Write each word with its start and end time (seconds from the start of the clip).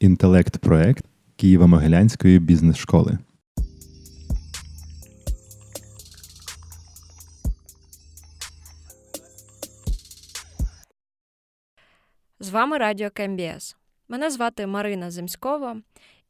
інтелект-проект 0.00 1.04
Києво-Могилянської 1.38 2.38
бізнес-школи. 2.38 3.18
З 12.40 12.50
вами 12.50 12.78
Радіо 12.78 13.10
КМБС. 13.10 13.76
Мене 14.08 14.30
звати 14.30 14.66
Марина 14.66 15.10
Земськова, 15.10 15.76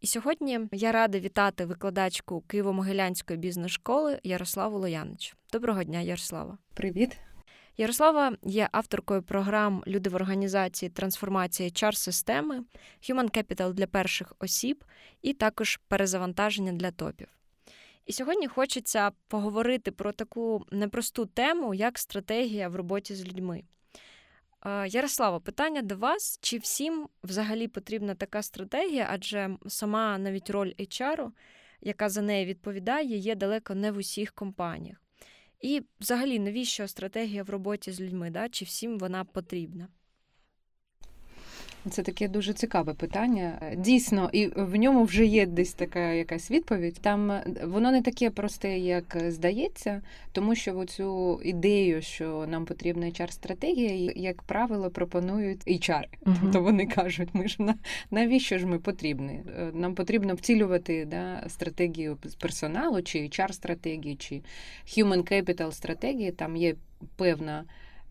і 0.01 0.07
сьогодні 0.07 0.61
я 0.73 0.93
рада 0.93 1.19
вітати 1.19 1.65
викладачку 1.65 2.45
Києво-Могилянської 2.49 3.37
бізнес-школи 3.37 4.21
Ярославу 4.23 4.79
Лоянич. 4.79 5.37
Доброго 5.53 5.85
дня, 5.85 6.01
Ярослава. 6.01 6.59
Привіт. 6.75 7.19
Ярослава 7.79 8.37
є 8.43 8.69
авторкою 8.73 9.23
програм 9.23 9.83
Люди 9.87 10.11
в 10.11 10.15
організації 10.15 10.91
трансформації 10.91 11.71
hr 11.71 11.93
системи 11.93 12.65
Human 13.03 13.39
Capital 13.39 13.73
для 13.73 13.87
перших 13.87 14.33
осіб 14.39 14.85
і 15.23 15.33
також 15.33 15.81
перезавантаження 15.89 16.73
для 16.73 16.91
топів. 16.91 17.29
І 18.07 18.13
сьогодні 18.13 18.47
хочеться 18.47 19.11
поговорити 19.29 19.91
про 19.91 20.13
таку 20.13 20.67
непросту 20.71 21.27
тему, 21.27 21.75
як 21.75 21.99
стратегія 21.99 22.69
в 22.69 22.77
роботі 22.77 23.15
з 23.15 23.25
людьми. 23.25 23.63
Ярослава, 24.87 25.41
питання 25.41 25.83
до 25.83 25.97
вас: 25.97 26.39
чи 26.43 26.59
всім 26.59 27.09
взагалі 27.23 27.69
потрібна 27.69 28.15
така 28.15 28.43
стратегія? 28.43 29.09
Адже 29.11 29.57
сама 29.67 30.19
навіть 30.19 30.51
роль 30.51 30.73
HR, 30.79 31.31
яка 31.81 32.09
за 32.09 32.23
неї 32.23 32.47
відповідає, 32.47 33.17
є 33.17 33.35
далеко 33.35 33.75
не 33.75 33.93
в 33.93 33.97
усіх 33.97 34.33
компаніях. 34.33 35.06
І, 35.61 35.83
взагалі, 36.01 36.39
навіщо 36.39 36.89
стратегія 36.89 37.43
в 37.43 37.51
роботі 37.51 37.93
з 37.93 38.01
людьми? 38.01 38.31
Да? 38.31 38.49
Чи 38.49 38.65
всім 38.65 38.99
вона 38.99 39.25
потрібна? 39.25 39.89
Це 41.91 42.03
таке 42.03 42.29
дуже 42.29 42.53
цікаве 42.53 42.95
питання. 42.95 43.59
Дійсно, 43.77 44.31
і 44.33 44.47
в 44.47 44.77
ньому 44.77 45.05
вже 45.05 45.25
є 45.25 45.47
десь 45.47 45.73
така 45.73 46.13
якась 46.13 46.51
відповідь. 46.51 46.99
Там 47.01 47.31
е, 47.31 47.45
воно 47.65 47.91
не 47.91 48.03
таке 48.03 48.31
просте, 48.31 48.79
як 48.79 49.17
здається, 49.29 50.03
тому 50.33 50.55
що 50.55 50.85
цю 50.85 51.41
ідею, 51.45 52.03
що 52.03 52.47
нам 52.49 52.65
потрібна 52.65 53.07
hr 53.07 53.31
стратегія 53.31 54.13
як 54.17 54.43
правило, 54.43 54.91
пропонують 54.91 55.67
HR. 55.67 56.05
Uh-huh. 56.23 56.37
Тобто 56.43 56.63
вони 56.63 56.87
кажуть, 56.87 57.29
ми 57.33 57.49
ж 57.49 57.57
на 57.63 57.75
навіщо 58.11 58.59
ж 58.59 58.67
ми 58.67 58.79
потрібні? 58.79 59.41
Е, 59.59 59.71
нам 59.75 59.95
потрібно 59.95 60.35
втілювати 60.35 61.05
да, 61.05 61.45
стратегію 61.49 62.19
персоналу, 62.41 63.03
чи 63.03 63.19
hr 63.19 63.53
стратегію 63.53 64.17
чи 64.17 64.41
human 64.87 65.33
capital 65.33 65.73
стратегії. 65.73 66.33
Там 66.33 66.57
є 66.57 66.75
певна. 67.17 67.65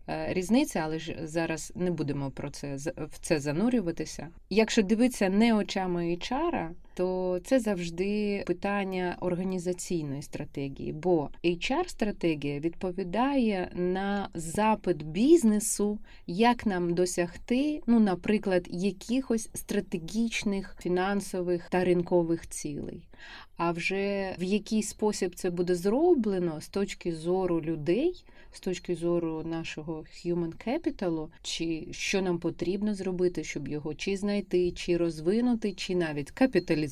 Е, 0.08 0.32
різниця, 0.34 0.80
але 0.84 0.98
ж 0.98 1.16
зараз 1.22 1.72
не 1.74 1.90
будемо 1.90 2.30
про 2.30 2.50
це 2.50 2.76
в 2.96 3.18
це 3.20 3.40
занурюватися. 3.40 4.28
Якщо 4.50 4.82
дивитися 4.82 5.28
не 5.28 5.54
очами 5.54 6.02
HR, 6.02 6.68
то 6.96 7.40
це 7.44 7.60
завжди 7.60 8.42
питання 8.46 9.16
організаційної 9.20 10.22
стратегії, 10.22 10.92
бо 10.92 11.30
HR-стратегія 11.44 12.60
відповідає 12.60 13.70
на 13.74 14.28
запит 14.34 15.02
бізнесу, 15.02 15.98
як 16.26 16.66
нам 16.66 16.94
досягти, 16.94 17.82
ну, 17.86 18.00
наприклад, 18.00 18.66
якихось 18.70 19.48
стратегічних 19.54 20.76
фінансових 20.80 21.68
та 21.70 21.84
ринкових 21.84 22.48
цілей. 22.48 23.08
А 23.56 23.70
вже 23.70 24.34
в 24.38 24.42
який 24.42 24.82
спосіб 24.82 25.34
це 25.34 25.50
буде 25.50 25.74
зроблено 25.74 26.60
з 26.60 26.68
точки 26.68 27.12
зору 27.12 27.60
людей, 27.60 28.24
з 28.52 28.60
точки 28.60 28.94
зору 28.94 29.42
нашого 29.44 30.04
human 30.24 30.52
capital, 30.66 31.28
чи 31.42 31.88
що 31.90 32.22
нам 32.22 32.38
потрібно 32.38 32.94
зробити, 32.94 33.44
щоб 33.44 33.68
його 33.68 33.94
чи 33.94 34.16
знайти, 34.16 34.72
чи 34.72 34.96
розвинути, 34.96 35.72
чи 35.72 35.94
навіть 35.94 36.30
капіталізувати, 36.30 36.85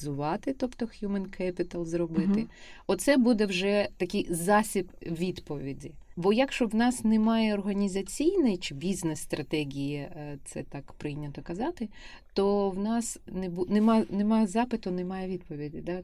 тобто 0.58 0.84
human 0.84 1.40
capital 1.40 1.84
зробити. 1.84 2.40
uh 2.40 2.46
Оце 2.86 3.16
буде 3.16 3.46
вже 3.46 3.88
такий 3.96 4.26
засіб 4.30 4.88
відповіді. 5.02 5.92
Бо 6.16 6.32
якщо 6.32 6.66
в 6.66 6.74
нас 6.74 7.04
немає 7.04 7.54
організаційної 7.54 8.56
чи 8.56 8.74
бізнес-стратегії, 8.74 9.96
е, 9.96 10.38
це 10.44 10.62
так 10.62 10.92
прийнято 10.92 11.42
казати, 11.42 11.88
то 12.32 12.70
в 12.70 12.78
нас 12.78 13.18
не 13.26 13.48
бу... 13.48 13.66
немає, 13.68 14.04
немає 14.10 14.46
запиту, 14.46 14.90
немає 14.90 15.28
відповіді. 15.28 15.80
Да? 15.80 16.02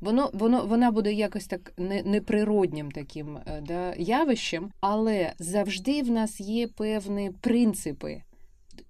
Воно, 0.00 0.30
воно, 0.32 0.66
Вона 0.66 0.90
буде 0.90 1.12
якось 1.12 1.46
так 1.46 1.72
неприроднім 2.04 2.90
таким 2.90 3.36
е, 3.36 3.62
да, 3.66 3.94
явищем, 3.94 4.70
але 4.80 5.32
завжди 5.38 6.02
в 6.02 6.10
нас 6.10 6.40
є 6.40 6.68
певні 6.68 7.30
принципи 7.40 8.22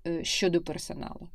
е, 0.07 0.25
щодо 0.25 0.61
персоналу. 0.61 1.29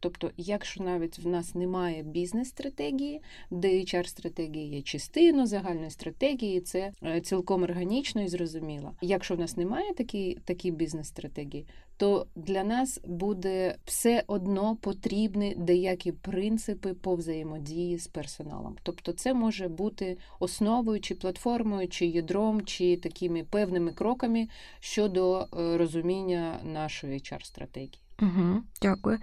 Тобто, 0.00 0.30
якщо 0.36 0.84
навіть 0.84 1.18
в 1.18 1.26
нас 1.26 1.54
немає 1.54 2.02
бізнес-стратегії, 2.02 3.20
де 3.50 3.68
HR-стратегія 3.68 4.66
є 4.66 4.82
частиною 4.82 5.46
загальної 5.46 5.90
стратегії, 5.90 6.60
це 6.60 6.92
е, 7.04 7.20
цілком 7.20 7.62
органічно 7.62 8.22
і 8.22 8.28
зрозуміло. 8.28 8.92
Якщо 9.00 9.34
в 9.34 9.38
нас 9.38 9.56
немає 9.56 9.94
такі, 9.94 10.38
такі 10.44 10.70
бізнес-стратегії, 10.70 11.66
то 11.96 12.26
для 12.36 12.64
нас 12.64 13.00
буде 13.04 13.76
все 13.84 14.24
одно 14.26 14.76
потрібні 14.76 15.54
деякі 15.58 16.12
принципи 16.12 16.94
по 16.94 17.14
взаємодії 17.14 17.98
з 17.98 18.06
персоналом. 18.06 18.76
Тобто, 18.82 19.12
це 19.12 19.34
може 19.34 19.68
бути 19.68 20.18
основою 20.40 21.00
чи 21.00 21.14
платформою, 21.14 21.88
чи 21.88 22.06
ядром, 22.06 22.64
чи 22.64 22.96
такими 22.96 23.44
певними 23.44 23.92
кроками 23.92 24.48
щодо 24.80 25.40
е, 25.40 25.46
розуміння 25.76 26.60
нашої 26.64 27.18
HR-стратегії. 27.18 27.98
Угу, 28.20 28.62
Дякую. 28.82 29.18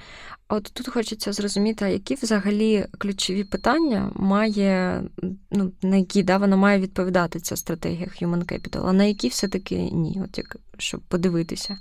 От 0.50 0.64
тут 0.74 0.88
хочеться 0.88 1.34
зрозуміти, 1.34 1.92
які 1.92 2.16
взагалі 2.16 2.86
ключові 2.98 3.44
питання 3.44 4.12
має, 4.16 5.04
ну, 5.52 5.72
на 5.82 5.96
які 5.96 6.24
да, 6.24 6.38
вона 6.38 6.56
має 6.56 6.80
відповідати 6.80 7.40
ця 7.40 7.56
стратегія 7.56 8.08
Human 8.08 8.46
Capital, 8.46 8.88
а 8.88 8.94
на 8.94 9.04
які 9.04 9.28
все-таки 9.28 9.76
ні, 9.78 10.22
от 10.24 10.38
як 10.38 10.58
щоб 10.78 11.02
подивитися. 11.02 11.78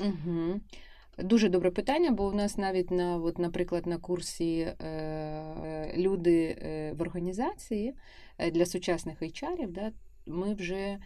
Угу. 0.00 0.60
Дуже 1.18 1.48
добре 1.48 1.70
питання, 1.70 2.10
бо 2.10 2.26
у 2.26 2.32
нас 2.32 2.58
навіть 2.58 2.90
на, 2.90 3.16
от, 3.16 3.38
наприклад, 3.38 3.86
на 3.86 3.96
курсі 3.96 4.58
е, 4.58 5.94
люди 5.96 6.56
е, 6.62 6.92
в 6.98 7.02
організації 7.02 7.94
е, 8.38 8.50
для 8.50 8.66
сучасних 8.66 9.22
HR, 9.22 9.68
да, 9.68 9.92
ми 10.26 10.54
вже 10.54 10.98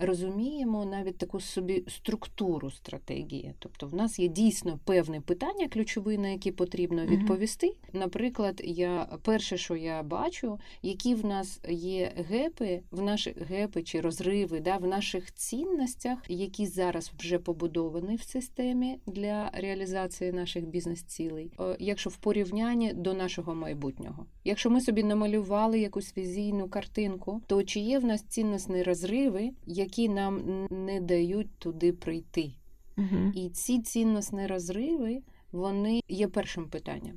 розуміємо 0.00 0.84
навіть 0.84 1.18
таку 1.18 1.40
собі 1.40 1.84
структуру 1.88 2.70
стратегії. 2.70 3.54
Тобто, 3.58 3.86
в 3.86 3.94
нас 3.94 4.18
є 4.18 4.28
дійсно 4.28 4.78
певне 4.84 5.20
питання, 5.20 5.68
ключові, 5.68 6.18
на 6.18 6.28
які 6.28 6.52
потрібно 6.52 7.06
відповісти. 7.06 7.76
Наприклад, 7.92 8.60
я 8.64 9.08
перше, 9.22 9.56
що 9.56 9.76
я 9.76 10.02
бачу, 10.02 10.58
які 10.82 11.14
в 11.14 11.26
нас 11.26 11.60
є 11.68 12.12
гепи, 12.30 12.82
в 12.90 13.02
наших 13.02 13.36
гепи 13.36 13.82
чи 13.82 14.00
розриви 14.00 14.60
да, 14.60 14.76
в 14.76 14.86
наших 14.86 15.34
цінностях, 15.34 16.18
які 16.28 16.66
зараз 16.66 17.12
вже 17.18 17.38
побудовані 17.38 18.16
в 18.16 18.22
системі 18.22 18.98
для 19.06 19.50
реалізації 19.54 20.32
наших 20.32 20.66
бізнес-цілей, 20.66 21.52
якщо 21.78 22.10
в 22.10 22.16
порівнянні 22.16 22.92
до 22.92 23.14
нашого 23.14 23.54
майбутнього. 23.54 24.26
Якщо 24.44 24.70
ми 24.70 24.80
собі 24.80 25.02
намалювали 25.02 25.80
якусь 25.80 26.16
візійну 26.16 26.68
картинку, 26.68 27.42
то 27.46 27.62
чи 27.62 27.80
є 27.80 27.98
в 27.98 28.04
нас 28.04 28.22
цінностні 28.22 28.82
розриви? 28.82 29.49
Які 29.66 30.08
нам 30.08 30.66
не 30.70 31.00
дають 31.00 31.50
туди 31.58 31.92
прийти. 31.92 32.50
Угу. 32.98 33.32
І 33.34 33.48
ці 33.48 33.82
цінностні 33.82 34.46
розриви 34.46 35.22
вони 35.52 36.00
є 36.08 36.28
першим 36.28 36.68
питанням. 36.68 37.16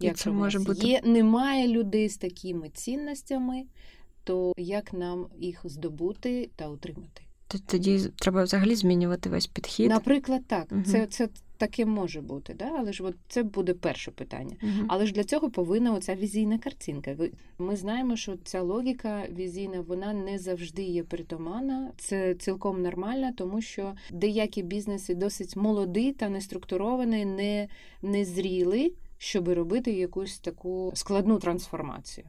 Якщо 0.00 0.32
може 0.32 0.58
бути... 0.58 0.86
є, 0.86 1.00
немає 1.04 1.68
людей 1.68 2.08
з 2.08 2.16
такими 2.16 2.68
цінностями, 2.68 3.64
то 4.24 4.52
як 4.56 4.92
нам 4.92 5.26
їх 5.38 5.60
здобути 5.64 6.50
та 6.56 6.68
утримати? 6.68 7.22
Тоді 7.66 8.00
треба 8.16 8.42
взагалі 8.42 8.74
змінювати 8.74 9.30
весь 9.30 9.46
підхід. 9.46 9.88
Наприклад, 9.88 10.42
так. 10.46 10.66
Угу. 10.72 10.82
Це 10.82 11.06
це 11.06 11.28
таке 11.56 11.84
може 11.84 12.20
бути, 12.20 12.54
да? 12.54 12.72
але 12.78 12.92
ж 12.92 13.04
от 13.04 13.14
це 13.28 13.42
буде 13.42 13.74
перше 13.74 14.10
питання. 14.10 14.56
Угу. 14.62 14.86
Але 14.88 15.06
ж 15.06 15.12
для 15.12 15.24
цього 15.24 15.50
повинна 15.50 15.94
оця 15.94 16.14
візійна 16.14 16.58
картинка. 16.58 17.16
Ми 17.58 17.76
знаємо, 17.76 18.16
що 18.16 18.36
ця 18.44 18.62
логіка 18.62 19.22
візійна 19.30 19.80
вона 19.80 20.12
не 20.12 20.38
завжди 20.38 20.82
є 20.82 21.02
притаманна. 21.02 21.90
Це 21.96 22.34
цілком 22.34 22.82
нормально, 22.82 23.32
тому 23.36 23.60
що 23.60 23.94
деякі 24.10 24.62
бізнеси 24.62 25.14
досить 25.14 25.56
молоді 25.56 26.12
та 26.12 26.28
не 26.28 26.40
структуровані, 26.40 27.24
не, 27.24 27.68
не 28.02 28.24
зріли, 28.24 28.92
щоб 29.18 29.48
робити 29.48 29.92
якусь 29.92 30.38
таку 30.38 30.92
складну 30.94 31.38
трансформацію. 31.38 32.26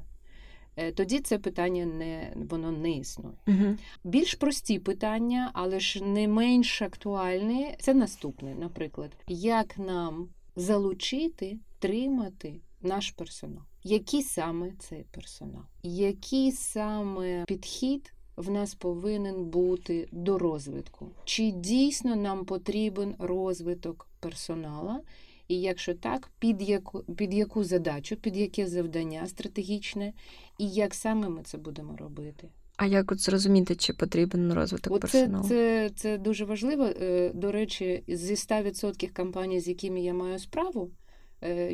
Е, 0.81 0.91
тоді 0.91 1.19
це 1.19 1.39
питання 1.39 1.85
не 1.85 2.33
воно 2.35 2.71
не 2.71 2.91
існує. 2.91 3.35
Угу. 3.47 3.77
Більш 4.03 4.33
прості 4.33 4.79
питання, 4.79 5.51
але 5.53 5.79
ж 5.79 6.03
не 6.03 6.27
менш 6.27 6.81
актуальні. 6.81 7.75
Це 7.79 7.93
наступне, 7.93 8.55
наприклад, 8.55 9.11
як 9.27 9.77
нам 9.77 10.29
залучити, 10.55 11.57
тримати 11.79 12.61
наш 12.81 13.11
персонал. 13.11 13.63
Який 13.83 14.23
саме 14.23 14.71
цей 14.79 15.05
персонал? 15.11 15.63
Який 15.83 16.51
саме 16.51 17.45
підхід 17.47 18.13
в 18.35 18.51
нас 18.51 18.75
повинен 18.75 19.45
бути 19.45 20.07
до 20.11 20.37
розвитку? 20.37 21.11
Чи 21.25 21.51
дійсно 21.51 22.15
нам 22.15 22.45
потрібен 22.45 23.15
розвиток 23.19 24.07
персонала? 24.19 25.01
І 25.49 25.61
якщо 25.61 25.93
так, 25.93 26.29
під 26.39 26.61
яку 26.61 26.99
під 26.99 27.33
яку 27.33 27.63
задачу, 27.63 28.15
під 28.15 28.37
яке 28.37 28.67
завдання 28.67 29.27
стратегічне, 29.27 30.13
і 30.57 30.69
як 30.69 30.93
саме 30.93 31.29
ми 31.29 31.41
це 31.43 31.57
будемо 31.57 31.97
робити? 31.97 32.49
А 32.77 32.85
як 32.85 33.11
от 33.11 33.19
зрозуміти, 33.19 33.75
чи 33.75 33.93
потрібен 33.93 34.53
розвиток 34.53 34.93
Оце, 34.93 35.01
персоналу? 35.01 35.47
Це, 35.47 35.89
це 35.95 36.17
дуже 36.17 36.45
важливо. 36.45 36.83
Е, 36.83 37.31
До 37.33 37.51
речі, 37.51 38.03
зі 38.07 38.33
100% 38.33 39.13
компаній, 39.13 39.59
з 39.59 39.67
якими 39.67 40.01
я 40.01 40.13
маю 40.13 40.39
справу, 40.39 40.91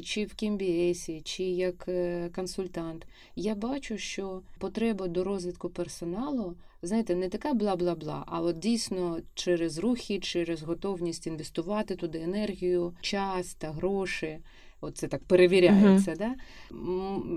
чи 0.03 0.25
в 0.25 0.33
Кімбіесі, 0.33 1.21
чи 1.21 1.43
як 1.43 1.85
е, 1.87 2.29
консультант, 2.35 3.07
я 3.35 3.55
бачу, 3.55 3.97
що 3.97 4.41
потреба 4.59 5.07
до 5.07 5.23
розвитку 5.23 5.69
персоналу, 5.69 6.55
знаєте, 6.81 7.15
не 7.15 7.29
така 7.29 7.53
бла-бла-бла, 7.53 8.23
а 8.25 8.41
от 8.41 8.59
дійсно 8.59 9.19
через 9.33 9.77
рухи, 9.77 10.19
через 10.19 10.63
готовність 10.63 11.27
інвестувати 11.27 11.95
туди 11.95 12.21
енергію, 12.21 12.93
час 13.01 13.53
та 13.53 13.71
гроші. 13.71 14.39
Оце 14.81 15.07
так 15.07 15.23
перевіряється. 15.23 16.11
Мгм. 16.11 16.19
Да? 16.19 16.35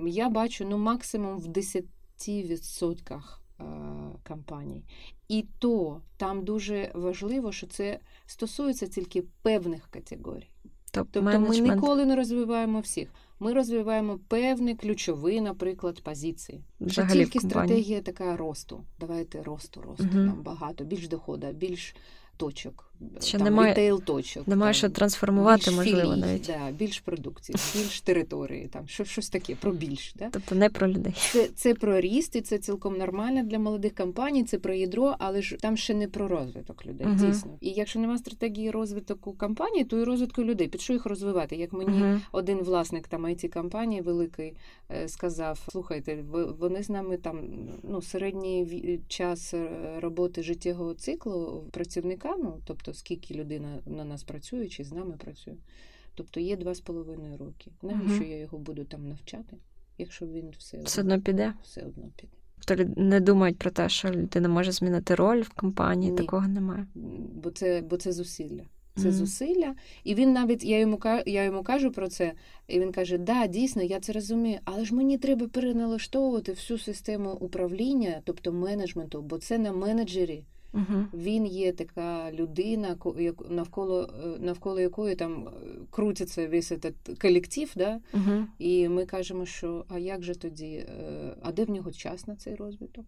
Я 0.08 0.28
бачу 0.28 0.66
ну, 0.70 0.78
максимум 0.78 1.38
в 1.38 1.46
10% 1.46 3.22
е, 3.60 3.64
компаній. 4.28 4.84
І 5.28 5.46
то 5.58 6.00
там 6.16 6.44
дуже 6.44 6.90
важливо, 6.94 7.52
що 7.52 7.66
це 7.66 8.00
стосується 8.26 8.86
тільки 8.86 9.22
певних 9.42 9.88
категорій. 9.90 10.50
Тобто 10.98 11.22
ми 11.22 11.60
ніколи 11.60 12.04
не 12.04 12.16
розвиваємо 12.16 12.80
всіх. 12.80 13.08
Ми 13.40 13.52
розвиваємо 13.52 14.18
певні 14.28 14.74
ключові, 14.74 15.40
наприклад, 15.40 16.00
позиції. 16.00 16.64
Взагалі 16.80 17.24
в 17.24 17.30
тільки 17.30 17.48
стратегія 17.48 18.00
така 18.00 18.36
росту. 18.36 18.84
Давайте 19.00 19.42
росту, 19.42 19.82
росту 19.82 20.04
угу. 20.12 20.18
нам 20.18 20.42
багато, 20.42 20.84
більш 20.84 21.08
доходу, 21.08 21.46
більш 21.52 21.94
точок, 22.36 22.87
Ще 23.20 23.38
там, 23.38 23.44
немає- 23.44 23.70
рітейл 23.72 24.02
точок. 24.02 24.48
Немає 24.48 24.74
що 24.74 24.88
трансформувати, 24.88 25.64
більш 25.70 25.76
можливо, 25.76 26.00
філій, 26.12 26.20
навіть. 26.20 26.46
Да, 26.46 26.70
більш 26.70 27.00
продукції, 27.00 27.56
більш 27.74 28.00
території, 28.04 28.66
там, 28.66 28.88
що, 28.88 29.04
щось 29.04 29.28
таке, 29.28 29.54
про 29.54 29.72
більш. 29.72 30.14
Да? 30.18 30.28
Тобто 30.32 30.54
не 30.54 30.68
про 30.70 30.88
людей. 30.88 31.14
Це, 31.32 31.48
це 31.54 31.74
про 31.74 32.00
ріст, 32.00 32.36
і 32.36 32.40
це 32.40 32.58
цілком 32.58 32.98
нормально 32.98 33.42
для 33.44 33.58
молодих 33.58 33.94
компаній, 33.94 34.44
це 34.44 34.58
про 34.58 34.74
ядро, 34.74 35.14
але 35.18 35.42
ж 35.42 35.56
там 35.56 35.76
ще 35.76 35.94
не 35.94 36.08
про 36.08 36.28
розвиток 36.28 36.86
людей, 36.86 37.06
Мгм. 37.06 37.16
дійсно. 37.16 37.50
І 37.60 37.70
якщо 37.70 37.98
немає 37.98 38.18
стратегії 38.18 38.70
розвитку 38.70 39.32
компаній, 39.32 39.84
то 39.84 39.98
і 39.98 40.04
розвитку 40.04 40.44
людей. 40.44 40.68
Під 40.68 40.80
що 40.80 40.92
їх 40.92 41.06
розвивати? 41.06 41.56
Як 41.56 41.72
мені 41.72 41.90
Мгм. 41.90 42.20
один 42.32 42.58
власник 42.58 43.08
там 43.08 43.26
it 43.26 43.48
компанії 43.48 44.00
великий 44.00 44.54
е, 44.90 45.08
сказав: 45.08 45.58
слухайте, 45.70 46.24
вони 46.60 46.82
з 46.82 46.90
нами 46.90 47.16
там 47.16 47.40
ну 47.82 48.02
середній 48.02 49.00
час 49.08 49.54
е, 49.54 49.68
роботи 50.00 50.42
життєвого 50.42 50.94
циклу 50.94 51.64
працівника, 51.70 52.34
ну 52.42 52.54
тобто 52.64 52.87
скільки 52.94 53.34
людина 53.34 53.78
на 53.86 54.04
нас 54.04 54.22
працює, 54.24 54.68
чи 54.68 54.84
з 54.84 54.92
нами 54.92 55.16
працює. 55.16 55.54
Тобто 56.14 56.40
є 56.40 56.56
два 56.56 56.74
з 56.74 56.80
половиною 56.80 57.36
роки. 57.36 57.70
Навіщо 57.82 58.14
Мгм. 58.22 58.30
я 58.30 58.38
його 58.38 58.58
буду 58.58 58.84
там 58.84 59.08
навчати, 59.08 59.56
якщо 59.98 60.26
він 60.26 60.50
все, 60.58 60.82
Все 60.82 61.00
одно 61.00 61.20
піде. 61.20 61.52
все 61.62 61.80
одно 61.82 62.04
піде. 62.16 62.32
Тобто 62.66 63.00
не 63.02 63.20
думають 63.20 63.58
про 63.58 63.70
те, 63.70 63.88
що 63.88 64.10
людина 64.10 64.48
може 64.48 64.72
змінити 64.72 65.14
роль 65.14 65.40
в 65.42 65.48
компанії, 65.48 66.10
Ні. 66.12 66.16
такого 66.18 66.48
немає. 66.48 66.86
бо 67.34 67.50
це, 67.50 67.80
бо 67.90 67.96
це 67.96 68.12
зусилля. 68.12 68.62
Це 68.96 69.02
Мгм. 69.08 69.12
зусилля. 69.12 69.74
І 70.04 70.14
він 70.14 70.32
навіть 70.32 70.64
я 70.64 70.78
йому 70.78 70.98
я 71.26 71.44
йому 71.44 71.62
кажу 71.62 71.90
про 71.92 72.08
це, 72.08 72.32
і 72.68 72.80
він 72.80 72.92
каже: 72.92 73.18
Да, 73.18 73.46
дійсно, 73.46 73.82
я 73.82 74.00
це 74.00 74.12
розумію, 74.12 74.58
але 74.64 74.84
ж 74.84 74.94
мені 74.94 75.18
треба 75.18 75.48
переналаштовувати 75.48 76.52
всю 76.52 76.78
систему 76.78 77.32
управління, 77.32 78.20
тобто 78.24 78.52
менеджменту, 78.52 79.22
бо 79.22 79.38
це 79.38 79.58
на 79.58 79.72
менеджері. 79.72 80.44
Угу. 80.72 81.04
Він 81.14 81.46
є 81.46 81.72
така 81.72 82.32
людина, 82.32 82.94
ко- 82.94 83.14
навколо, 83.48 84.10
е, 84.24 84.26
навколо 84.38 84.80
якої 84.80 85.14
там 85.14 85.48
е, 85.48 85.50
крутиться 85.90 86.48
весь 86.48 86.72
этот 86.72 87.20
колектив, 87.22 87.72
да? 87.76 88.00
Угу. 88.14 88.44
і 88.58 88.88
ми 88.88 89.06
кажемо, 89.06 89.46
що 89.46 89.84
а 89.88 89.98
як 89.98 90.22
же 90.22 90.34
тоді, 90.34 90.72
е, 90.74 91.36
а 91.42 91.52
де 91.52 91.64
в 91.64 91.70
нього 91.70 91.92
час 91.92 92.26
на 92.26 92.36
цей 92.36 92.54
розвиток? 92.54 93.04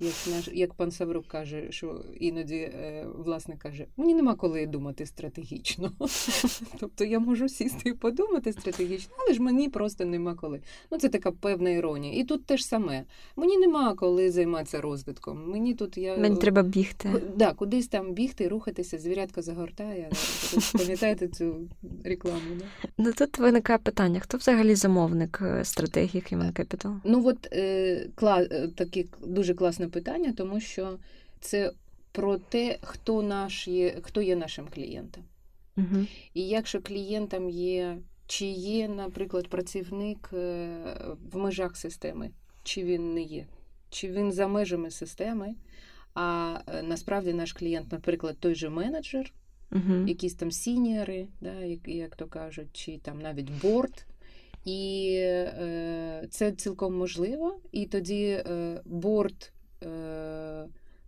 Як, 0.00 0.14
наш, 0.30 0.48
як 0.52 0.74
пан 0.74 0.90
Саврук 0.90 1.26
каже, 1.26 1.66
що 1.70 2.04
іноді 2.20 2.54
е, 2.54 3.06
власник 3.18 3.58
каже, 3.58 3.86
мені 3.96 4.14
нема 4.14 4.34
коли 4.34 4.66
думати 4.66 5.06
стратегічно. 5.06 5.92
тобто 6.80 7.04
я 7.04 7.18
можу 7.18 7.48
сісти 7.48 7.88
і 7.88 7.92
подумати 7.92 8.52
стратегічно, 8.52 9.14
але 9.18 9.34
ж 9.34 9.42
мені 9.42 9.68
просто 9.68 10.04
нема 10.04 10.34
коли. 10.34 10.60
Ну 10.90 10.98
це 10.98 11.08
така 11.08 11.30
певна 11.30 11.70
іронія. 11.70 12.20
І 12.20 12.24
тут 12.24 12.44
теж 12.46 12.64
саме. 12.64 13.04
Мені 13.36 13.58
нема 13.58 13.94
коли 13.94 14.30
займатися 14.30 14.80
розвитком. 14.80 15.50
Мені 15.50 15.74
тут 15.74 15.98
я 15.98 16.16
Мені 16.16 16.36
треба 16.36 16.62
бігти. 16.62 17.22
Да, 17.36 17.52
кудись 17.52 17.88
там 17.88 18.12
бігти, 18.12 18.48
рухатися, 18.48 18.98
звірятка 18.98 19.42
загортає. 19.42 20.10
Пам'ятаєте 20.72 21.28
цю 21.28 21.68
рекламу? 22.04 22.40
Да? 22.58 22.88
Ну 22.98 23.12
тут 23.12 23.38
виникає 23.38 23.78
питання: 23.78 24.20
хто 24.20 24.38
взагалі 24.38 24.74
замовник 24.74 25.38
е, 25.42 25.64
стратегії 25.64 26.24
Human 26.32 26.52
Capital? 26.52 26.96
Ну 27.04 27.26
от 27.26 27.48
е, 27.52 28.08
кла, 28.14 28.42
е, 28.42 28.68
таке 28.76 29.02
к- 29.02 29.18
дуже 29.26 29.54
класне 29.54 29.87
питання, 29.88 30.32
тому 30.36 30.60
що 30.60 30.98
це 31.40 31.72
про 32.12 32.38
те, 32.38 32.78
хто 32.82 33.22
наш 33.22 33.68
є, 33.68 33.94
хто 34.02 34.22
є 34.22 34.36
нашим 34.36 34.68
клієнтом. 34.74 35.24
Угу. 35.76 36.06
І 36.34 36.48
якщо 36.48 36.82
клієнтом 36.82 37.50
є, 37.50 37.98
чи 38.26 38.46
є, 38.46 38.88
наприклад, 38.88 39.48
працівник 39.48 40.30
е, 40.32 40.68
в 41.32 41.36
межах 41.36 41.76
системи, 41.76 42.30
чи 42.62 42.84
він 42.84 43.14
не 43.14 43.22
є, 43.22 43.46
чи 43.90 44.10
він 44.10 44.32
за 44.32 44.48
межами 44.48 44.90
системи, 44.90 45.54
а 46.14 46.58
е, 46.66 46.82
насправді 46.82 47.32
наш 47.32 47.52
клієнт, 47.52 47.92
наприклад, 47.92 48.36
той 48.40 48.54
же 48.54 48.68
менеджер, 48.68 49.32
Угу. 49.72 50.06
якісь 50.06 50.34
там 50.34 50.50
сіньори, 50.52 51.26
да, 51.40 51.60
як, 51.60 51.88
як 51.88 52.16
то 52.16 52.26
кажуть, 52.26 52.68
чи 52.72 52.98
там 52.98 53.20
навіть 53.20 53.50
борт. 53.62 54.06
І 54.64 55.14
е, 55.20 56.26
це 56.30 56.52
цілком 56.52 56.96
можливо. 56.96 57.60
І 57.72 57.86
тоді 57.86 58.24
е, 58.24 58.80
борт 58.84 59.52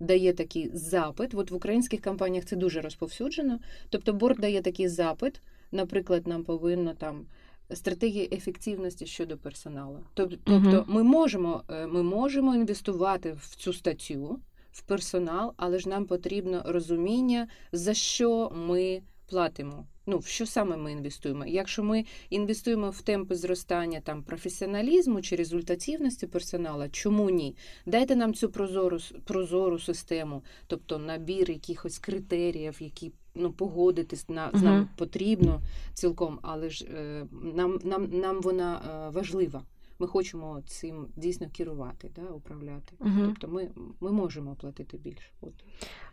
дає 0.01 0.33
такий 0.33 0.71
запит. 0.75 1.35
От 1.35 1.51
в 1.51 1.55
українських 1.55 2.01
компаніях 2.01 2.45
це 2.45 2.57
дуже 2.57 2.81
розповсюджено. 2.81 3.59
Тобто 3.89 4.13
борт 4.13 4.41
дає 4.41 4.63
такий 4.63 4.89
запит. 4.89 5.41
Наприклад, 5.73 6.27
нам 6.27 6.45
повинно 6.45 6.95
там 6.95 7.27
стратегія 7.75 8.29
ефективності 8.33 9.07
щодо 9.07 9.37
персоналу. 9.37 9.99
Тоб- 10.17 10.39
Тобто, 10.45 10.53
Мгм. 10.71 10.85
ми 10.89 11.03
можемо, 11.03 11.63
е, 11.71 11.87
ми 11.87 12.03
можемо 12.03 12.55
інвестувати 12.55 13.33
в 13.33 13.57
цю 13.57 13.73
статтю, 13.73 14.39
в 14.73 14.83
персонал, 14.83 15.53
але 15.57 15.79
ж 15.79 15.89
нам 15.89 16.05
потрібно 16.05 16.63
розуміння, 16.67 17.49
за 17.73 17.95
що 17.95 18.53
ми 18.55 19.03
платимо. 19.31 19.87
Ну, 20.07 20.19
в 20.19 20.27
що 20.27 20.47
саме 20.47 20.77
ми 20.77 20.93
інвестуємо? 20.93 21.47
Якщо 21.47 21.83
ми 21.83 22.05
інвестуємо 22.31 22.91
в 22.91 23.03
темпи 23.03 23.35
зростання 23.35 24.01
там 24.01 24.23
професіоналізму 24.23 25.23
чи 25.23 25.37
результативності 25.37 26.27
персоналу, 26.27 26.89
чому 26.93 27.31
ні? 27.31 27.57
Дайте 27.87 28.17
нам 28.17 28.35
цю 28.35 28.51
прозору 28.51 28.99
прозору 29.25 29.79
систему, 29.79 30.43
тобто 30.67 30.99
набір 30.99 31.51
якихось 31.51 31.99
критеріїв, 31.99 32.77
які 32.81 33.13
ну 33.35 33.53
погодитись 33.53 34.29
на 34.29 34.51
з 34.55 34.63
нами 34.63 34.81
Мгм. 34.81 34.89
потрібно 34.97 35.61
цілком, 35.95 36.39
але 36.43 36.71
ж 36.71 36.85
е, 36.85 37.27
нам, 37.55 37.79
нам, 37.85 38.19
нам 38.21 38.41
вона 38.41 38.81
е, 38.81 39.11
важлива. 39.11 39.63
Ми 39.99 40.07
хочемо 40.07 40.63
цим 40.67 41.07
дійсно 41.17 41.47
керувати, 41.53 42.11
да, 42.17 42.23
управляти. 42.23 42.95
Угу. 42.99 43.21
Тобто 43.25 43.49
ми, 43.49 43.71
ми 44.01 44.13
можемо 44.13 44.55
платити 44.55 44.99
більше. 44.99 45.31
От. 45.41 45.55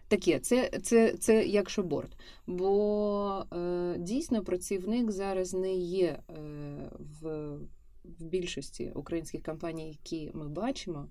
Таке, 0.08 0.40
це, 0.40 0.70
це, 0.84 1.14
це 1.14 1.46
як 1.46 1.70
борт. 1.84 2.18
Бо 2.48 3.46
е, 3.54 3.96
дійсно 4.00 4.44
працівник 4.44 5.12
зараз 5.12 5.54
не 5.54 5.74
є 5.76 6.06
е, 6.06 6.34
в, 7.22 7.56
в 8.04 8.24
більшості 8.24 8.92
українських 8.96 9.44
компаній, 9.44 9.90
які 9.90 10.32
ми 10.34 10.48
бачимо, 10.48 11.08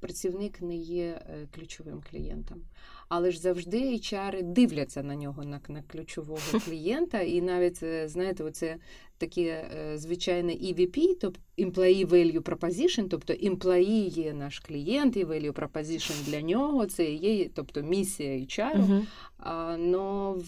працівник 0.00 0.60
не 0.62 0.76
є 0.76 1.06
е, 1.06 1.48
ключовим 1.54 2.02
клієнтом. 2.10 2.62
Але 3.10 3.30
ж 3.30 3.40
завжди 3.40 3.78
HR 3.78 4.42
дивляться 4.42 5.02
на 5.02 5.16
нього, 5.16 5.44
на, 5.44 5.60
на 5.68 5.82
ключового 5.82 6.40
клієнта, 6.64 7.20
і 7.20 7.40
навіть, 7.40 7.82
е, 7.82 8.08
знаєте, 8.08 8.44
оце 8.44 8.76
таке 9.18 9.64
звичайне 9.94 10.52
EVP, 10.52 11.16
тобто 11.20 11.40
Employee 11.58 12.06
Value 12.06 12.40
Proposition, 12.40 13.08
тобто 13.08 13.32
employee 13.32 14.08
є 14.08 14.32
наш 14.32 14.58
клієнт, 14.58 15.16
і 15.16 15.24
Value 15.24 15.52
Proposition 15.52 16.24
для 16.26 16.40
нього, 16.40 16.86
це 16.86 17.12
є 17.12 17.48
тобто 17.54 17.82
місія 17.82 18.38
HR. 18.38 19.02
А, 19.38 19.76
но, 19.76 20.38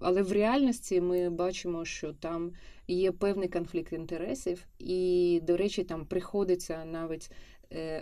але 0.00 0.22
в 0.22 0.32
реальності 0.32 1.00
ми 1.00 1.30
бачимо, 1.30 1.84
що 1.84 2.12
там 2.12 2.52
є 2.88 3.12
певний 3.12 3.48
конфлікт 3.48 3.92
інтересів, 3.92 4.66
і, 4.78 5.40
до 5.42 5.56
речі, 5.56 5.84
там 5.84 6.06
приходиться 6.06 6.84
навіть 6.84 7.30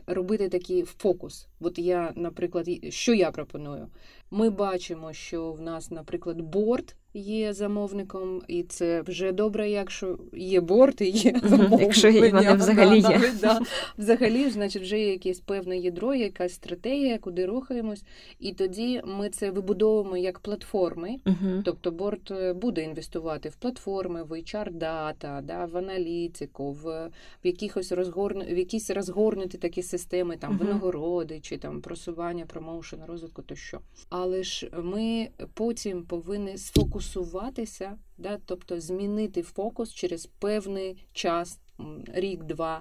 робити 0.06 0.48
такий 0.48 0.82
фокус. 0.82 1.46
От 1.60 1.78
я, 1.78 2.12
наприклад, 2.16 2.68
що 2.88 3.14
я 3.14 3.30
пропоную? 3.30 3.88
Ми 4.34 4.50
бачимо, 4.50 5.12
що 5.12 5.52
в 5.52 5.60
нас, 5.60 5.90
наприклад, 5.90 6.40
борт 6.40 6.96
є 7.14 7.52
замовником, 7.52 8.42
і 8.48 8.62
це 8.62 9.02
вже 9.02 9.32
добре, 9.32 9.70
якщо 9.70 10.18
є 10.32 10.60
борт 10.60 11.00
і 11.00 11.10
є 11.10 11.40
замовлення. 11.44 11.82
Якщо 11.82 12.12
вони 12.12 12.54
взагалі 12.54 13.00
є. 13.00 13.20
Да, 13.40 13.60
Взагалі, 13.98 14.50
значить, 14.50 14.82
вже 14.82 14.98
є 14.98 15.10
якесь 15.10 15.40
певне 15.40 15.78
ядро, 15.78 16.14
якась 16.14 16.54
стратегія, 16.54 17.18
куди 17.18 17.46
рухаємось. 17.46 18.04
І 18.38 18.52
тоді 18.52 19.02
ми 19.04 19.28
це 19.28 19.50
вибудовуємо 19.50 20.16
як 20.16 20.38
платформи. 20.38 21.16
Тобто 21.64 21.90
борт 21.90 22.30
е, 22.30 22.52
буде 22.52 22.82
інвестувати 22.82 23.48
в 23.48 23.56
платформи, 23.56 24.22
в 24.22 24.32
HR-дата, 24.32 25.40
да, 25.42 25.64
в 25.64 25.76
аналітику, 25.76 26.72
в 26.72 26.82
в, 27.44 27.46
якихось 27.46 27.92
розгорну, 27.92 28.44
в 28.44 28.58
якісь 28.58 28.90
розгорнуті 28.90 29.58
такі 29.58 29.82
системи, 29.82 30.36
там 30.36 30.58
винагороди 30.58 31.40
чи 31.40 31.58
там 31.58 31.80
просування, 31.80 32.46
промоушен, 32.46 32.98
розвитку 33.06 33.42
тощо. 33.42 33.80
Але 34.24 34.42
ж 34.42 34.70
ми 34.82 35.28
потім 35.54 36.04
повинні 36.04 36.58
сфокусуватися, 36.58 37.98
да, 38.18 38.38
тобто 38.46 38.80
змінити 38.80 39.42
фокус 39.42 39.94
через 39.94 40.26
певний 40.26 41.06
час, 41.12 41.58
рік-два. 42.14 42.80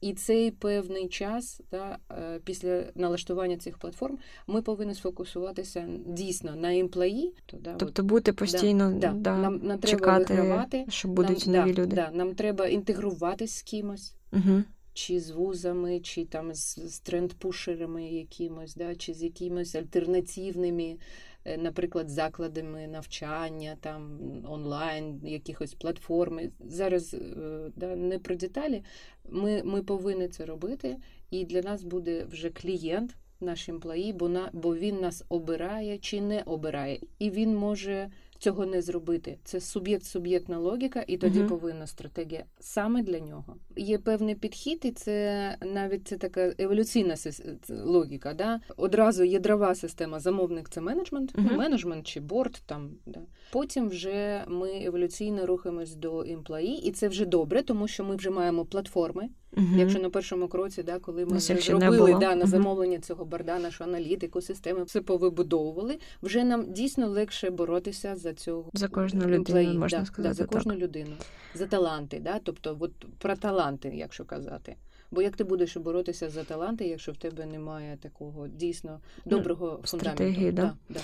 І 0.00 0.12
цей 0.12 0.50
певний 0.50 1.08
час, 1.08 1.60
да, 1.70 1.98
е, 2.10 2.40
після 2.44 2.84
налаштування 2.94 3.56
цих 3.56 3.78
платформ, 3.78 4.18
ми 4.46 4.62
повинні 4.62 4.94
сфокусуватися 4.94 5.88
дійсно 6.06 6.56
на 6.56 6.70
імплеї. 6.70 7.34
То, 7.46 7.56
Да, 7.56 7.74
тобто 7.74 8.02
бути 8.02 8.32
постійно 8.32 8.92
да, 8.92 9.12
да, 9.12 9.36
нам, 9.36 9.60
нам 9.62 9.80
чекати, 9.80 10.24
треба 10.24 10.42
вигравати, 10.42 10.86
що 10.88 11.08
будуть 11.08 11.46
нам, 11.46 11.54
нові 11.60 11.72
да, 11.72 11.82
люди. 11.82 11.96
Да, 11.96 12.10
Нам 12.12 12.34
треба 12.34 12.66
інтегруватись 12.66 13.56
з 13.56 13.62
кимось. 13.62 14.14
Угу 14.32 14.62
чи 14.98 15.20
з 15.20 15.30
вузами, 15.30 16.00
чи 16.00 16.24
там 16.24 16.54
з, 16.54 16.78
з 16.94 17.00
трендпушерами 17.00 18.08
якимось, 18.08 18.74
да, 18.74 18.94
чи 18.94 19.14
з 19.14 19.22
якимось 19.22 19.74
альтернативними, 19.74 20.96
е, 21.44 21.56
наприклад, 21.56 22.08
закладами 22.08 22.86
навчання, 22.86 23.76
там 23.80 24.18
онлайн, 24.44 25.20
якихось 25.24 25.74
платформи. 25.74 26.50
Зараз 26.60 27.14
е, 27.14 27.18
да, 27.76 27.96
не 27.96 28.18
про 28.18 28.36
деталі. 28.36 28.82
Ми, 29.28 29.62
Ми 29.64 29.82
повинні 29.82 30.28
це 30.28 30.44
робити, 30.44 30.96
і 31.30 31.44
для 31.44 31.62
нас 31.62 31.82
буде 31.82 32.24
вже 32.24 32.50
клієнт. 32.50 33.16
Наш 33.40 33.68
імплаї, 33.68 34.12
бо 34.12 34.28
на 34.28 34.50
бо 34.52 34.76
він 34.76 35.00
нас 35.00 35.24
обирає 35.28 35.98
чи 35.98 36.20
не 36.20 36.42
обирає, 36.42 37.00
і 37.18 37.30
він 37.30 37.56
може 37.56 38.10
цього 38.38 38.66
не 38.66 38.82
зробити. 38.82 39.38
Це 39.44 39.60
суб'єкт-суб'єктна 39.60 40.58
логіка, 40.58 41.04
і 41.06 41.16
тоді 41.16 41.40
uh 41.40 41.48
повинна 41.48 41.86
стратегія 41.86 42.44
саме 42.60 43.02
для 43.02 43.20
нього. 43.20 43.56
Є 43.76 43.98
певний 43.98 44.34
підхід, 44.34 44.80
і 44.84 44.90
це 44.90 45.56
навіть 45.62 46.08
це 46.08 46.16
така 46.16 46.54
еволюційна 46.58 47.14
логіка. 47.70 48.34
Да? 48.34 48.60
Одразу 48.76 49.24
ядрова 49.24 49.74
система, 49.74 50.20
замовник 50.20 50.68
це 50.68 50.80
менеджмент, 50.80 51.34
uh 51.34 51.56
менеджмент 51.56 52.06
чи 52.06 52.20
борт. 52.20 52.62
Там 52.66 52.90
да. 53.06 53.20
Потім 53.52 53.88
вже 53.88 54.44
ми 54.48 54.84
еволюційно 54.84 55.46
рухаємось 55.46 55.94
до 55.94 56.24
імплаї, 56.24 56.88
і 56.88 56.90
це 56.90 57.08
вже 57.08 57.26
добре, 57.26 57.62
тому 57.62 57.88
що 57.88 58.04
ми 58.04 58.16
вже 58.16 58.30
маємо 58.30 58.64
платформи. 58.64 59.28
Uh-huh. 59.56 59.78
Якщо 59.78 59.98
на 59.98 60.10
першому 60.10 60.48
кроці, 60.48 60.82
да, 60.82 60.98
коли 60.98 61.26
ми 61.26 61.36
вже 61.36 61.56
зробили 61.56 62.16
да, 62.20 62.34
на 62.34 62.46
замовлення 62.46 62.96
uh-huh. 62.96 63.06
цього 63.06 63.24
борда, 63.24 63.58
нашу 63.58 63.84
аналітику, 63.84 64.40
системи, 64.40 64.84
все 64.84 65.00
повибудовували, 65.00 65.98
вже 66.22 66.44
нам 66.44 66.72
дійсно 66.72 67.08
легше 67.08 67.50
боротися 67.50 68.16
за 68.16 68.34
цього 68.34 68.70
за 68.72 68.88
кожну 68.88 69.26
людину, 69.26 69.80
можна 69.80 69.98
да, 69.98 70.06
сказати. 70.06 70.28
Да, 70.28 70.34
за 70.34 70.44
кожну 70.44 70.72
так. 70.72 70.82
людину, 70.82 71.16
за 71.54 71.66
таланти. 71.66 72.20
Да, 72.20 72.40
Тобто, 72.42 72.76
от 72.80 72.92
про 73.18 73.36
таланти, 73.36 73.92
якщо 73.94 74.24
казати. 74.24 74.76
Бо 75.10 75.22
як 75.22 75.36
ти 75.36 75.44
будеш 75.44 75.76
боротися 75.76 76.30
за 76.30 76.44
таланти, 76.44 76.88
якщо 76.88 77.12
в 77.12 77.16
тебе 77.16 77.46
немає 77.46 77.96
такого 77.96 78.48
дійсно 78.48 79.00
доброго 79.24 79.66
ну, 79.66 79.86
фундаменту? 79.86 80.24
Стратегії, 80.24 80.52
да? 80.52 80.62
Да, 80.62 80.74
да. 80.88 81.00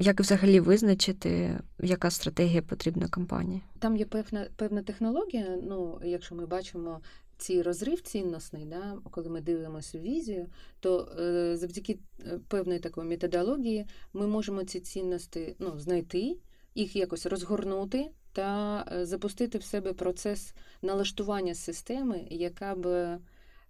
Як 0.00 0.20
взагалі 0.20 0.60
визначити, 0.60 1.58
яка 1.78 2.10
стратегія 2.10 2.62
потрібна 2.62 3.08
компанії? 3.08 3.62
Там 3.78 3.96
є 3.96 4.04
певна 4.04 4.46
певна 4.56 4.82
технологія. 4.82 5.58
Ну, 5.62 6.00
якщо 6.04 6.34
ми 6.34 6.46
бачимо 6.46 7.00
цей 7.38 7.62
розрив 7.62 8.00
цінностний, 8.00 8.64
да, 8.64 8.98
коли 9.10 9.28
ми 9.28 9.40
дивимося 9.40 9.98
в 9.98 10.00
візію, 10.00 10.46
то 10.80 11.12
е, 11.18 11.56
завдяки 11.56 11.98
е, 12.20 12.40
певної 12.48 12.78
такої 12.78 13.08
методології 13.08 13.86
ми 14.12 14.26
можемо 14.26 14.64
ці 14.64 14.80
цінності 14.80 15.56
ну, 15.58 15.78
знайти, 15.78 16.36
їх 16.74 16.96
якось 16.96 17.26
розгорнути 17.26 18.10
та 18.32 18.84
е, 18.92 19.06
запустити 19.06 19.58
в 19.58 19.62
себе 19.62 19.92
процес 19.92 20.54
налаштування 20.82 21.54
системи, 21.54 22.26
яка 22.30 22.74
б 22.74 23.18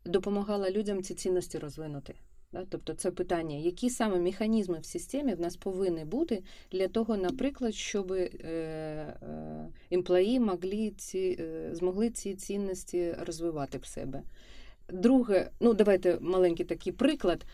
допомагала 0.05 0.71
людям 0.71 1.03
ці 1.03 1.15
цінності 1.15 1.59
розвинути. 1.59 2.15
Тобто 2.69 2.95
це 2.95 3.11
питання, 3.11 3.57
які 3.57 3.91
саме 3.91 4.21
механізми 4.21 4.79
в 4.79 4.85
системі 4.85 5.35
в 5.35 5.41
нас 5.41 5.57
повинні 5.57 6.05
бути 6.05 6.43
для 6.73 6.89
того, 6.89 7.17
наприклад, 7.17 7.75
щоб 7.75 8.13
е, 8.13 8.31
е, 8.45 9.69
імплеї 9.91 10.41
могли 10.41 10.93
ці, 10.97 11.37
е, 11.41 11.69
змогли 11.73 12.11
ці 12.11 12.35
цінності 12.35 13.15
розвивати 13.27 13.79
в 13.79 13.87
себе. 13.87 14.23
Друге, 14.93 15.51
ну 15.61 15.75
давайте 15.75 16.19
маленький 16.21 16.67
такий 16.67 16.93
приклад. 16.93 17.45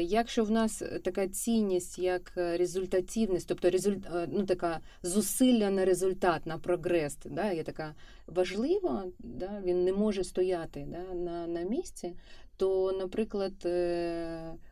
Якщо 0.00 0.44
в 0.44 0.50
нас 0.50 0.82
така 1.04 1.28
цінність, 1.28 1.98
як 1.98 2.32
результативність, 2.36 3.48
тобто 3.48 3.70
результ, 3.70 4.06
ну, 4.28 4.46
така 4.46 4.80
зусилля 5.02 5.70
на 5.70 5.84
результат, 5.84 6.46
на 6.46 6.58
прогрес, 6.58 7.18
да, 7.24 7.52
є 7.52 7.62
така 7.62 7.94
важлива, 8.26 9.04
да, 9.18 9.62
він 9.64 9.84
не 9.84 9.92
може 9.92 10.24
стояти 10.24 10.86
да, 10.88 11.14
на 11.14 11.46
на 11.46 11.60
місці, 11.60 12.12
то, 12.56 12.92
наприклад, 12.92 13.52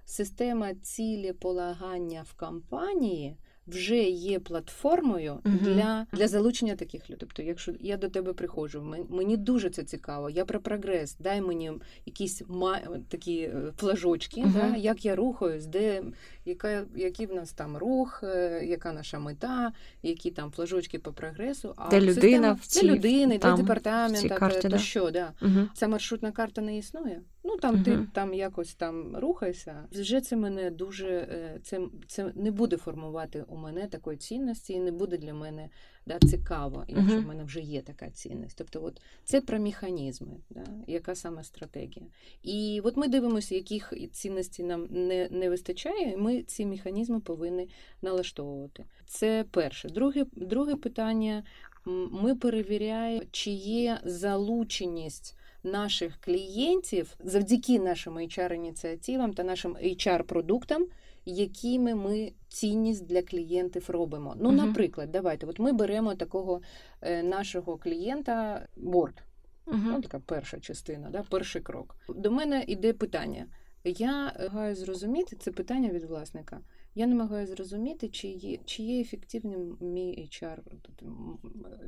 система 0.04 0.34
система 0.34 0.74
цілеполагання 0.74 2.22
в 2.26 2.34
компанії 2.34 3.36
вже 3.66 4.02
є 4.02 4.40
платформою 4.40 5.32
uh-huh. 5.32 5.60
для 5.60 6.06
для 6.12 6.28
залучення 6.28 6.76
таких 6.76 7.04
людей. 7.04 7.16
Тобто, 7.20 7.42
якщо 7.42 7.72
я 7.80 7.96
до 7.96 8.08
тебе 8.08 8.32
приходжу, 8.32 9.06
мені 9.08 9.36
дуже 9.36 9.70
це 9.70 9.84
цікаво. 9.84 10.30
Я 10.30 10.44
про 10.44 10.60
прогрес, 10.60 11.16
дай 11.18 11.40
мені 11.40 11.72
якісь 12.06 12.42
ма, 12.48 12.80
такі 13.08 13.38
е, 13.38 13.72
флажочки, 13.76 14.40
uh-huh. 14.40 14.52
да, 14.52 14.76
як 14.76 15.04
я 15.04 15.16
рухаюсь, 15.16 15.66
де 15.66 16.02
яка, 16.44 16.84
який 16.96 17.26
в 17.26 17.34
нас 17.34 17.52
там 17.52 17.76
рух, 17.76 18.20
е, 18.22 18.62
яка 18.64 18.92
наша 18.92 19.18
мета, 19.18 19.72
які 20.02 20.30
там 20.30 20.50
флажочки 20.50 20.98
по 20.98 21.12
прогресу. 21.12 21.74
А 21.76 21.88
де 21.88 22.00
людина 22.00 22.52
в 22.52 22.66
цій, 22.66 22.80
для 22.80 22.94
людини, 22.94 23.38
там, 23.38 23.56
для 23.56 23.62
департамента, 23.62 24.34
карті, 24.34 24.60
то 24.60 24.68
да. 24.68 24.78
що, 24.78 25.10
да. 25.10 25.32
Uh-huh. 25.42 25.68
Ця 25.74 25.88
маршрутна 25.88 26.32
карта 26.32 26.60
не 26.60 26.78
існує. 26.78 27.20
Ну 27.44 27.56
там 27.56 27.76
uh-huh. 27.76 27.84
ти 27.84 27.98
там 28.12 28.34
якось 28.34 28.74
там 28.74 29.16
рухайся. 29.16 29.74
Вже 29.92 30.20
це 30.20 30.36
мене 30.36 30.70
дуже 30.70 31.28
це, 31.62 31.80
це 32.06 32.32
не 32.34 32.50
буде 32.50 32.76
формувати 32.76 33.44
у 33.48 33.56
мене 33.56 33.86
такої 33.86 34.16
цінності, 34.16 34.72
і 34.72 34.80
не 34.80 34.92
буде 34.92 35.18
для 35.18 35.34
мене 35.34 35.68
да, 36.06 36.18
цікаво, 36.18 36.84
якщо 36.88 37.16
uh-huh. 37.16 37.24
в 37.24 37.26
мене 37.26 37.44
вже 37.44 37.60
є 37.60 37.82
така 37.82 38.10
цінність. 38.10 38.58
Тобто, 38.58 38.84
от 38.84 39.00
це 39.24 39.40
про 39.40 39.60
механізми, 39.60 40.36
да, 40.50 40.64
яка 40.86 41.14
саме 41.14 41.44
стратегія. 41.44 42.06
І 42.42 42.80
от 42.84 42.96
ми 42.96 43.08
дивимося, 43.08 43.54
яких 43.54 43.92
цінностей 44.12 44.66
нам 44.66 44.86
не 44.90 45.28
не 45.30 45.50
вистачає, 45.50 46.12
і 46.12 46.16
ми 46.16 46.42
ці 46.42 46.66
механізми 46.66 47.20
повинні 47.20 47.68
налаштовувати. 48.02 48.84
Це 49.06 49.44
перше. 49.50 49.88
Друге, 49.88 50.26
друге 50.32 50.76
питання: 50.76 51.42
ми 52.10 52.34
перевіряємо, 52.34 53.22
чи 53.30 53.50
є 53.50 54.00
залученість. 54.04 55.36
Наших 55.66 56.20
клієнтів 56.20 57.16
завдяки 57.24 57.78
нашим 57.78 58.18
HR-ініціативам 58.18 59.34
та 59.34 59.44
нашим 59.44 59.76
HR-продуктам 59.76 60.86
якими 61.24 61.94
ми 61.94 62.32
цінність 62.48 63.06
для 63.06 63.22
клієнтів 63.22 63.90
робимо. 63.90 64.36
Ну, 64.38 64.52
наприклад, 64.52 65.12
давайте, 65.12 65.46
от 65.46 65.58
ми 65.58 65.72
беремо 65.72 66.14
такого 66.14 66.60
е, 67.00 67.22
нашого 67.22 67.76
клієнта 67.76 68.66
борт. 68.76 69.22
Uh-huh. 69.66 69.82
Ну, 69.84 70.00
така 70.00 70.18
перша 70.18 70.60
частина, 70.60 71.10
да, 71.10 71.22
перший 71.22 71.62
крок. 71.62 71.96
До 72.08 72.30
мене 72.30 72.64
йде 72.68 72.92
питання. 72.92 73.46
Я 73.84 74.32
намагаю 74.38 74.74
зрозуміти 74.74 75.36
це 75.36 75.52
питання 75.52 75.88
від 75.88 76.04
власника. 76.04 76.60
Я 76.94 77.06
намагаю 77.06 77.46
зрозуміти, 77.46 78.08
чи 78.08 78.28
є 78.28 78.58
чи 78.64 78.82
є 78.82 79.00
ефективним 79.00 79.76
мій 79.80 80.28
HR 80.32 80.58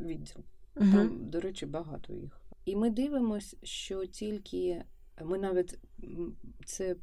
відділ. 0.00 0.36
Uh-huh. 0.76 0.92
Там, 0.92 1.28
до 1.28 1.40
речі, 1.40 1.66
багато 1.66 2.12
їх. 2.12 2.40
І 2.64 2.76
ми 2.76 2.90
дивимося, 2.90 3.56
що 3.62 4.06
тільки 4.06 4.84
ми 5.24 5.38
навіть 5.38 5.78
це 6.64 6.96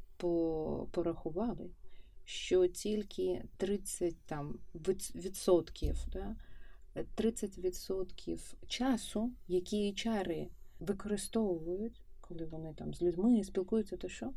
порахували 0.91 1.69
що 2.25 2.67
тільки 2.67 3.43
30 3.57 4.15
там, 4.25 4.59
відсотків, 5.15 5.97
да, 6.11 6.35
30% 7.17 8.53
часу, 8.67 9.31
які 9.47 9.93
HR 9.93 10.47
використовують, 10.79 12.01
коли 12.21 12.45
вони 12.45 12.73
там 12.73 12.93
з 12.93 13.01
людьми 13.01 13.43
спілкуються, 13.43 13.97
то 13.97 14.09
що, 14.09 14.33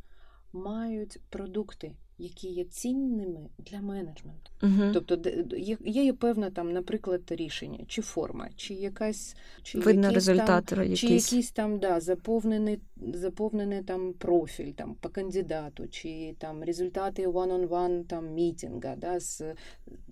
мають 0.53 1.21
продукти, 1.31 1.97
які 2.19 2.49
є 2.49 2.65
цінними 2.65 3.41
для 3.59 3.81
менеджменту. 3.81 4.51
Угу. 4.63 4.91
Тобто 4.95 5.31
є, 5.57 5.77
є 5.85 6.13
певне 6.13 6.51
там, 6.51 6.73
наприклад, 6.73 7.23
рішення, 7.29 7.79
чи 7.89 8.03
форма, 8.03 8.49
чи 8.57 8.75
якась 8.75 9.37
чи 9.63 9.79
Видно 9.79 10.03
якийсь 10.03 10.15
результат 10.15 10.65
там, 10.65 10.97
чи 10.97 11.07
якийсь. 11.07 11.51
там 11.51 11.79
да, 11.79 12.01
заповнений, 12.01 12.81
заповнений 13.15 13.83
там 13.83 14.13
профіль 14.13 14.73
там, 14.73 14.95
по 14.95 15.09
кандидату, 15.09 15.89
чи 15.89 16.35
там 16.39 16.65
результати 16.65 17.27
one-on-one 17.27 18.05
там, 18.05 18.35
мітінга 18.35 18.97
да, 18.97 19.21
з, 19.21 19.43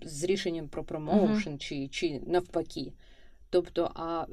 з 0.01 0.23
рішенням 0.23 0.67
про 0.67 0.83
промоушен, 0.83 1.59
чи, 1.59 1.87
чи 1.87 2.21
навпаки. 2.27 2.91
Тобто, 3.49 3.91
а 3.95 4.25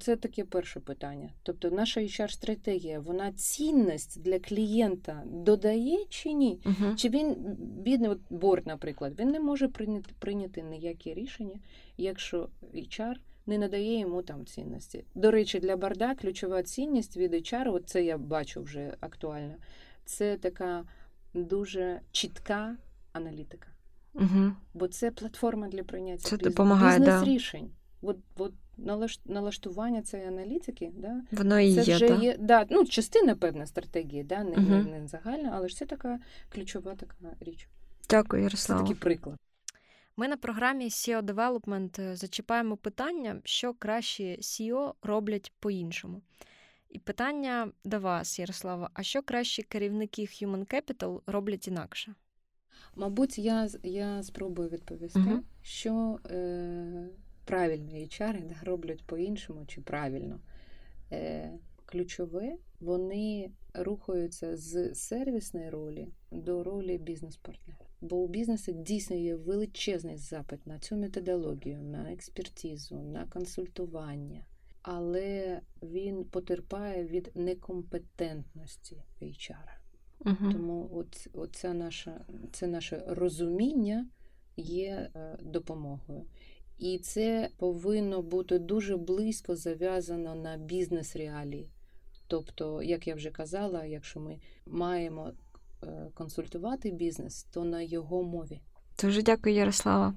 це 0.00 0.16
таке 0.16 0.44
перше 0.44 0.80
питання. 0.80 1.30
Тобто, 1.42 1.70
наша 1.70 2.00
HR-стратегія, 2.00 3.00
вона 3.00 3.32
цінність 3.32 4.22
для 4.22 4.38
клієнта 4.38 5.22
додає 5.26 6.04
чи 6.08 6.32
ні? 6.32 6.60
Угу. 6.64 6.94
Чи 6.96 7.08
він 7.08 7.34
бідний 7.58 8.10
от 8.10 8.20
борт, 8.30 8.66
наприклад, 8.66 9.20
він 9.20 9.28
не 9.28 9.40
може 9.40 9.68
прийняти, 9.68 10.10
прийняти 10.18 10.62
ніякі 10.62 11.14
рішення, 11.14 11.58
якщо 11.96 12.48
HR 12.74 13.14
не 13.46 13.58
надає 13.58 13.98
йому 13.98 14.22
там 14.22 14.46
цінності. 14.46 15.04
До 15.14 15.30
речі, 15.30 15.60
для 15.60 15.76
борда 15.76 16.14
ключова 16.14 16.62
цінність 16.62 17.16
від 17.16 17.34
HR, 17.34 17.74
от 17.74 17.88
це 17.88 18.04
я 18.04 18.18
бачу 18.18 18.62
вже 18.62 18.96
актуально, 19.00 19.54
це 20.04 20.36
така 20.36 20.84
дуже 21.34 22.00
чітка 22.12 22.76
аналітика. 23.12 23.68
Угу. 24.14 24.52
Бо 24.74 24.88
це 24.88 25.10
платформа 25.10 25.68
для 25.68 25.84
прийняття 25.84 26.28
Це 26.28 26.36
да. 26.98 26.98
бізнес-рішень. 26.98 27.70
От, 28.06 28.16
от 28.36 28.52
налаш- 28.78 29.20
налаштування 29.24 30.02
цієї 30.02 30.28
аналітики, 30.28 30.92
да, 30.96 31.22
Воно 31.32 31.60
і 31.60 31.74
це 31.74 31.82
є, 31.82 31.96
вже 31.96 32.08
так? 32.08 32.22
є 32.22 32.36
да, 32.38 32.66
ну, 32.70 32.84
частина 32.84 33.36
певна 33.36 33.66
стратегії, 33.66 34.24
да, 34.24 34.44
не, 34.44 34.56
не, 34.56 34.82
не 34.84 35.06
загальна, 35.08 35.52
але 35.54 35.68
ж 35.68 35.76
це 35.76 35.86
така 35.86 36.18
ключова 36.48 36.94
така 36.94 37.36
річ. 37.40 37.68
Дякую, 38.10 38.40
Це 38.42 38.44
Ярослава. 38.44 38.82
такий 38.82 38.94
приклад. 38.96 39.36
Ми 40.16 40.28
на 40.28 40.36
програмі 40.36 40.84
SEO 40.88 41.22
Development 41.22 42.00
е, 42.02 42.16
зачіпаємо 42.16 42.76
питання, 42.76 43.40
що 43.44 43.74
кращі 43.74 44.38
SEO 44.40 44.92
роблять 45.02 45.52
по-іншому. 45.60 46.22
І 46.90 46.98
питання 46.98 47.70
до 47.84 48.00
вас, 48.00 48.38
Ярослава: 48.38 48.90
а 48.94 49.02
що 49.02 49.22
кращі 49.22 49.62
керівники 49.62 50.22
Human 50.22 50.74
Capital 50.74 51.20
роблять 51.26 51.68
інакше? 51.68 52.14
Мабуть, 52.96 53.38
я, 53.38 53.68
я 53.82 54.22
спробую 54.22 54.68
відповісти, 54.68 55.18
Мгм. 55.18 55.44
що 55.62 56.18
е, 56.30 57.08
правильні 57.46 58.04
HR 58.04 58.48
да, 58.48 58.54
роблять 58.62 59.04
по-іншому 59.06 59.64
чи 59.66 59.80
правильно. 59.80 60.40
Е, 61.12 61.52
ключове, 61.86 62.56
вони 62.80 63.50
рухаються 63.74 64.56
з 64.56 64.94
сервісної 64.94 65.70
ролі 65.70 66.08
до 66.30 66.64
ролі 66.64 66.98
бізнес-партнера. 66.98 67.86
Бо 68.00 68.16
у 68.16 68.28
бізнесу 68.28 68.72
дійсно 68.72 69.16
є 69.16 69.34
величезний 69.34 70.16
запит 70.16 70.66
на 70.66 70.78
цю 70.78 70.96
методологію, 70.96 71.82
на 71.82 72.12
експертизу, 72.12 73.02
на 73.02 73.26
консультування. 73.26 74.46
Але 74.82 75.60
він 75.82 76.24
потерпає 76.24 77.04
від 77.04 77.30
некомпетентності 77.34 79.02
HR. 79.22 79.68
Угу. 80.20 80.52
Тому 80.52 80.90
от, 80.92 81.28
оце 81.32 81.74
наше, 81.74 82.24
це 82.52 82.66
наше 82.66 83.04
розуміння 83.06 84.06
є 84.56 85.10
е, 85.14 85.38
допомогою. 85.42 86.26
І 86.78 86.98
це 86.98 87.48
повинно 87.56 88.22
бути 88.22 88.58
дуже 88.58 88.96
близько 88.96 89.56
зав'язано 89.56 90.34
на 90.34 90.56
бізнес-реалії. 90.56 91.68
Тобто, 92.26 92.82
як 92.82 93.06
я 93.06 93.14
вже 93.14 93.30
казала, 93.30 93.84
якщо 93.84 94.20
ми 94.20 94.38
маємо 94.66 95.32
е, 95.82 95.86
консультувати 96.14 96.90
бізнес, 96.90 97.42
то 97.42 97.64
на 97.64 97.82
його 97.82 98.22
мові. 98.22 98.60
Дуже 99.02 99.22
дякую, 99.22 99.54
Ярослава. 99.54 100.14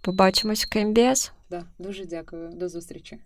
Побачимось 0.00 0.64
в 0.64 0.68
КМБС. 0.68 1.32
Да, 1.50 1.64
дуже 1.78 2.04
дякую, 2.04 2.48
до 2.48 2.68
зустрічі. 2.68 3.18